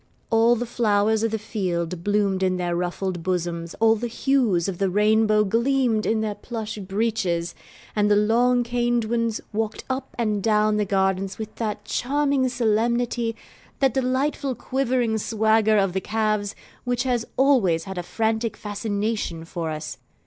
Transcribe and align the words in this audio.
All 0.31 0.55
the 0.55 0.65
flowers 0.65 1.21
of 1.21 1.29
the 1.29 1.37
field 1.37 2.03
bloomed 2.03 2.41
in 2.41 2.57
their 2.57 2.75
ruffled 2.75 3.21
bosoms, 3.21 3.75
all 3.75 3.95
the 3.95 4.07
hues 4.07 4.67
of 4.67 4.79
the 4.79 4.89
rainbow 4.89 5.43
gleamed 5.43 6.07
in 6.07 6.21
their 6.21 6.33
plush 6.33 6.79
breeches, 6.79 7.53
and 7.95 8.09
the 8.09 8.15
long 8.15 8.63
caned 8.63 9.05
ones 9.05 9.41
walked 9.53 9.83
up 9.91 10.15
and 10.17 10.41
down 10.41 10.77
the 10.77 10.85
garden 10.85 11.29
with 11.37 11.53
that 11.57 11.85
charming 11.85 12.49
solemnity, 12.49 13.35
that 13.77 13.93
delightful 13.93 14.55
quivering 14.55 15.19
swagger 15.19 15.77
of 15.77 15.93
the 15.93 16.01
calves, 16.01 16.55
which 16.83 17.03
has 17.03 17.23
always 17.37 17.83
had 17.83 17.99
a 17.99 18.01
frantic 18.01 18.57
fascination 18.57 19.45
for 19.45 19.69
us. 19.69 19.99